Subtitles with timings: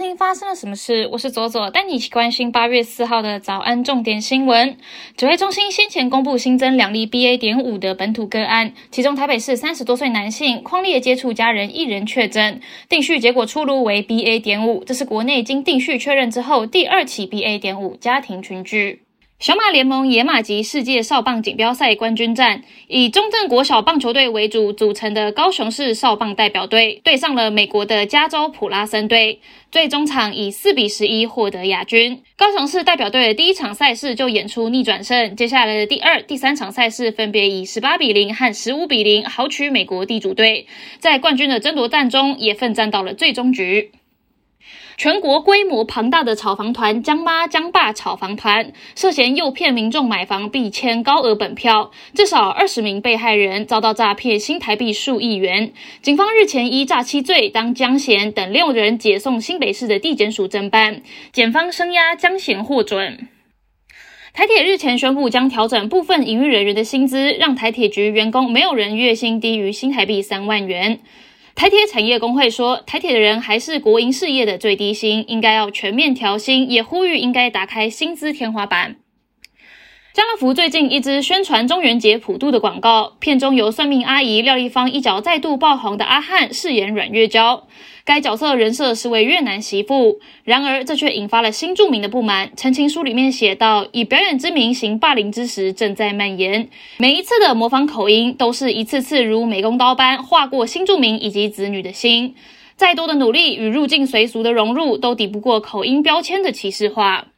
[0.00, 1.06] 听发生了什么事？
[1.12, 4.78] 我是左左，带你一起关心八月四号的早安重点新闻。
[5.14, 7.36] 指挥中心先前公布新增两例 BA.
[7.36, 14.40] 点五的本土个案，其中台北市三十多岁男性匡列接触家人一人确诊，定序结果出炉为 BA.
[14.40, 17.58] 点五，这是国内经定序确认之后第二起 BA.
[17.58, 19.02] 点五家庭群聚。
[19.40, 29.40] 小马联盟野马级世界少棒锦标赛冠军战，以中正国小棒球队为主组成的高雄市少棒代表队对上了美国的加州普拉森队，
[29.72, 32.20] 最终场以四比十一获得亚军。
[32.36, 40.66] 高雄市代表队的第一场赛事就演出逆转胜，接下来的第二、第三场赛事分别以十八比零和十五比零豪取美国地主队，
[40.98, 43.90] 在冠军的争夺战中也奋战到了最终局。
[45.00, 55.72] 全国规模庞大的炒房团江妈江爸炒房团涉嫌诱骗民众买房必签高额本票，至少二十名被害人遭到诈骗新台币数亿元。
[56.02, 61.00] 警方日前依诈欺罪当江贤等六人解送新北市的地检署侦办，
[61.32, 63.26] 检方声押江贤获准。
[64.34, 71.00] 台铁日前宣布将调整部分营运人员的薪资，让台铁局员工没有人月薪低于新台币三万元。
[71.60, 78.96] 台铁产业工会说，台铁的人还是国营事业的最低薪，应该要全面调薪，也呼吁应该打开薪资天花板。
[80.20, 87.66] 家乐福最近一支宣传中元节普渡的广告片中，由算命阿姨廖丽芳一角再度爆红的阿汉饰演阮月娇。
[88.04, 92.50] 该角色人设是位越南媳妇，然而这却引发了新住民的不满。
[92.54, 102.34] 陈情书里面写道：“以表演之名行霸凌之时正在蔓延，每一次的模仿口音都是一次次如美工刀般划过新住民以及子女的心。
[102.76, 107.28] 再多的努力与入境随俗的融入，都抵不过口音标签的歧视化。”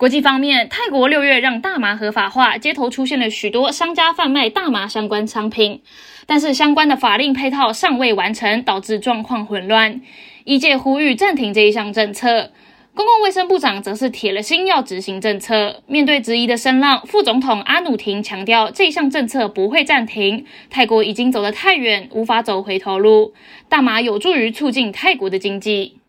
[0.00, 5.82] 国际方面，泰国六月让大麻合法化，街头出现了许多商家贩卖大麻相关商品，
[6.24, 10.00] 但是相关的法令配套尚未完成，导致状况混乱。
[10.44, 12.50] 医界呼吁暂停这一项政策，
[12.94, 15.82] 公共卫生部长则是铁了心要执行政策。
[15.86, 20.46] 面对质疑的声浪，副总统阿努廷强调，这项政策不会暂停。
[20.70, 23.34] 泰国已经走得太远，无法走回头路。
[23.68, 25.99] 大麻有助于促进泰国的经济。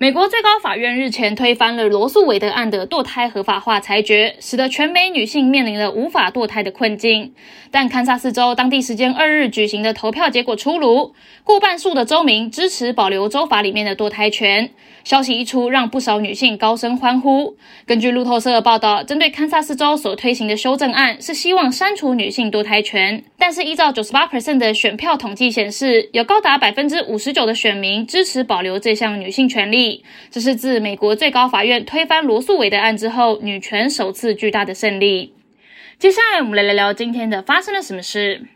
[0.00, 7.34] 美国最高法院日前推翻了罗素韦德案的堕胎合法化裁决，使得全美女性面临了无法堕胎的困境。
[7.72, 14.70] 但堪萨斯州当地时间二日举行的投票结果出炉，过半数的州民支持保留州法里面的堕胎权。
[15.02, 17.56] 消息一出，让不少女性高声欢呼。
[17.84, 23.24] 根据路透社的报道，针对堪萨斯州所推行的修正案，是希望删除女性堕胎权。
[23.36, 29.87] 但是依照九十八 percent 的选票统计显示，有高达百分之五十九的选民支持保留这项女性权利。
[30.30, 35.34] 这是自美国最高法院推翻罗素韦德案之后，女权首次巨大的胜利。
[35.98, 38.46] 接下来，我们来聊聊今天的发生了什么事。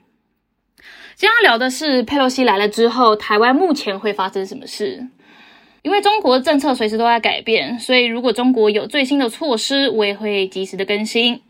[1.14, 5.08] 今天要聊的是佩洛西来了之后，台湾目前会发生什么事？
[5.82, 11.40] 因为中国政策随时都在改变，所以如果中国有最新的措施，我也会及时的更新。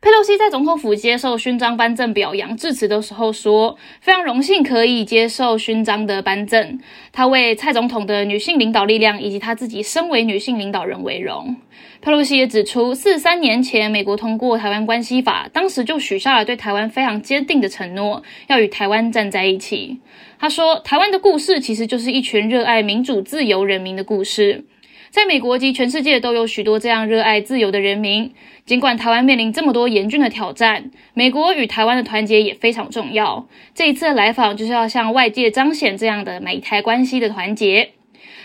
[0.00, 6.78] 佩洛西在总统府接受勋章颁证表扬致辞的时候说：“非常荣幸可以接受勋章的颁证，
[7.10, 11.56] 他为蔡总统的女性领导力量以及他自己身为女性领导人为荣。”
[12.02, 20.00] 佩洛西也指出，四三年前美国通过《台湾关系法》，当时就许下了对台湾非常坚定的承诺，要与台湾站在一起。
[20.38, 24.66] 他说：“台湾的故事其实就是一群热爱民主自由人民的故事。”
[25.14, 28.32] 在美国及全世界都有许多这样热爱自由的人民。
[28.66, 33.46] 尽管台湾面临这么多严峻的挑战，美国与台湾的团结也非常重要。
[33.76, 37.92] 这一次的来访就是要向外界彰显这样的美台关系的团结。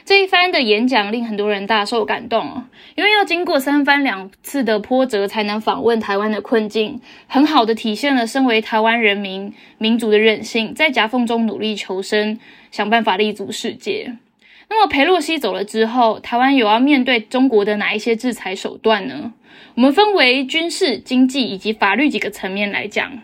[0.05, 14.17] 这一番的演讲令很多人大受感动，因为要经过三番两次的波折才能访问台湾的困境，很好的体现了身为台湾人民民族的韧性，在夹缝中努力求生，想办法立足世界。
[14.69, 19.33] 那么裴洛西走了之后，台湾有要面对中国的哪一些制裁手段呢？
[19.75, 23.19] 我们分为军事、经济以及法律几个层面来讲。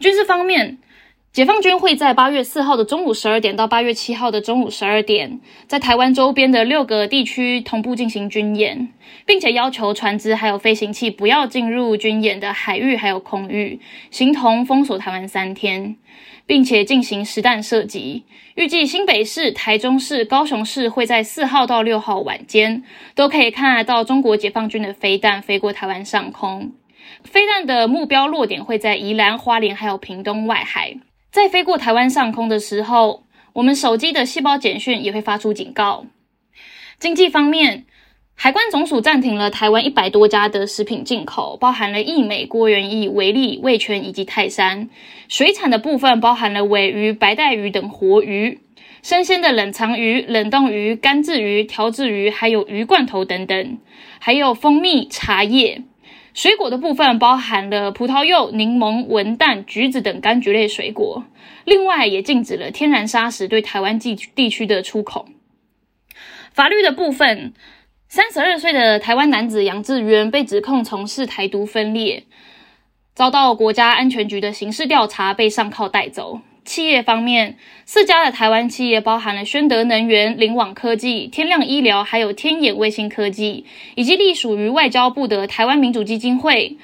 [0.00, 0.78] 军事方面，
[1.32, 8.92] 解放军会在八月四号的中午十二点到八月七号的中午十二点，在台湾周边的六个地区同步进行军演，
[9.24, 13.80] 并且要求船只还有飞行器不要进入军演的海域还有空域，
[14.10, 15.96] 形同封锁台湾三天。
[16.52, 18.24] 并且进行实弹射击，
[18.56, 22.84] 预计新北市、台中市、高雄市会在四号到六号晚间
[23.14, 26.74] 都可以看得到中国解放军的飞弹飞过台湾上空。
[27.24, 30.94] 飞弹的目标落点会在宜兰花莲还有屏东外海。
[31.30, 36.04] 在飞过台湾上空的时候，我们手机的细胞简讯也会发出警告。
[36.98, 37.86] 经济方面。
[38.34, 44.90] 海关总署暂停了台湾一百多家的食品进口，包含了益美、郭元益、维利、味全以及泰山。
[45.28, 48.58] 水产的部分包含了尾鱼、白带鱼等活鱼。
[49.02, 53.78] 生鲜的冷藏鱼、冷冻鱼、干制鱼、调制鱼，还有鱼罐头等等，
[54.18, 55.82] 还有蜂蜜、茶叶。
[56.34, 61.24] 水果的部分包含了葡萄柚、柠檬、文旦、橘子等柑橘类水果。
[61.64, 65.26] 另外，也禁止了天然砂石对台湾地地区的出口。
[66.52, 67.52] 法律的部分，
[68.14, 72.24] 三十二岁的台湾男子杨志渊被指控从事台独分裂，
[73.14, 76.42] 遭到国家安全局的刑事调查，被上铐带走。
[76.62, 77.56] 企业方面，
[77.86, 83.64] 四家的台湾企业包含了宣德能源、灵网科技、天亮医疗，还有天眼卫星科技，
[83.94, 86.76] 以及隶属于外交部的台湾民主基金会、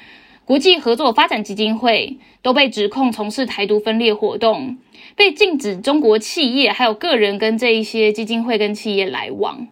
[0.46, 4.78] 国际合作发展基金会，都被指控从事台独分裂活动，
[5.14, 9.68] 被禁止中国企业还有个人跟这一些基金会跟企业来往，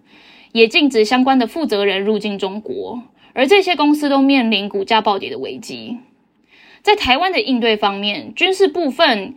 [0.56, 3.02] 也禁止相关的负责人入境中国，
[3.34, 5.98] 而这些公司都面临股价暴跌的危机。
[6.80, 9.34] 在台湾的应对方面，军事部分。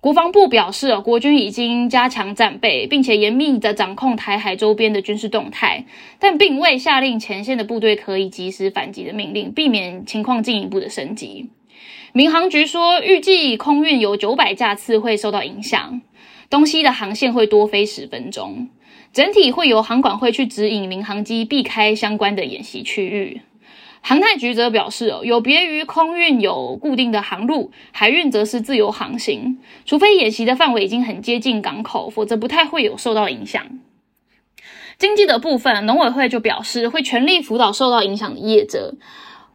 [0.00, 5.84] 国防部表示，国军已经加强战备，并且严密的掌控台海周边的军事动态，
[6.20, 11.48] 但并未下令前线的部队可以及时反击的命令，避免情况进一步的升级。
[12.12, 16.00] 民航局说，预计空运有九百架次会受到影响，
[16.50, 18.68] 东西的航线会多飞十分钟，
[19.16, 23.40] 整体会由航管会去指引民航机避开相关的演习区域。
[24.02, 33.64] 航太局则表示，哦，有别于空运有固定的航路，海运则是自由航行，除非演习的范围已经很接近港口，否则不太会有受到影响。
[34.98, 38.96] 经济的部分，农委会就表示会全力辅导受到影响的业者，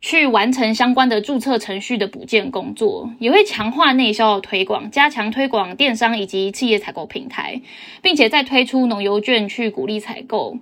[0.01, 7.61] 去完成相关的注册程序的补件工作，也会强化内销的推广，加强推广电商以及企业采购平台，
[8.01, 10.57] 并且再推出农油券去鼓励采购。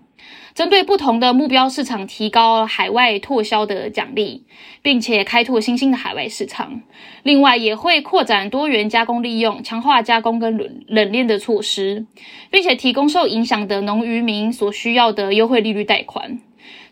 [0.53, 4.43] 针对不同的目标市场，提高海外拓销的奖励，
[4.81, 6.81] 并且开拓新兴的海外市场。
[7.23, 12.05] 另外，也会扩展多元加工利用，强化加工跟冷冷链的措施，
[12.51, 16.41] 并且提供受影响的农渔民所需要的优惠利率贷款。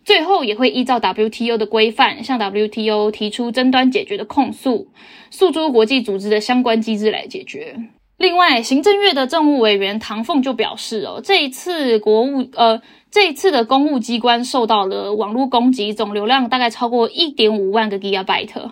[0.07, 4.87] 最后，也会依照 WTO 的规范，向 WTO 提出争端解决的控诉，
[5.29, 7.75] 诉诸国际组织的相关机制来解决。
[8.15, 12.81] 另外，行政院的政务委员唐凤就表示，哦，这一次国务，呃，
[13.11, 18.71] 这一次的公务机关受到了网络攻击，总流量大概超过一点五万个 Gigabyte，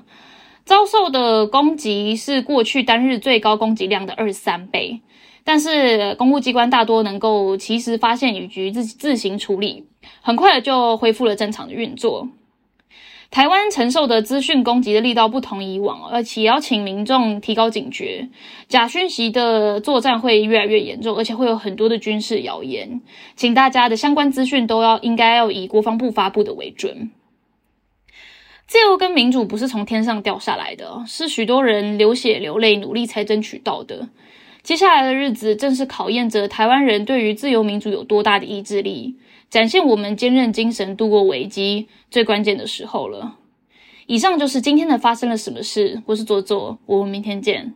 [0.64, 5.02] 遭受的攻击是过去单日最高攻击量的二十三倍。
[5.46, 9.86] 但是，公务机关大多能够及时发现以及自自行处理，
[10.22, 12.28] 很快的就恢复了正常的运作。
[13.30, 18.30] 台湾承受的资讯攻击的力道不同以往，而且要请民众提高警觉，
[18.68, 23.02] 假讯息的作战会越来越严重，而且会有很多的军事谣言，
[23.36, 27.12] 请大家的相关资讯都要应该要以国防部发布的为准。
[28.66, 34.10] 自由跟民主不是从天上掉下来的，是许多人流血流泪努力才争取到的。
[34.66, 39.16] 接下来的日子正是考验着台湾人对于自由民主有多大的意志力。
[39.48, 43.38] 展现我们坚韧精神度过危机最关键的时候了。
[44.08, 46.02] 以上就是今天的发生了什么事。
[46.08, 47.76] 我是左左，我们明天见。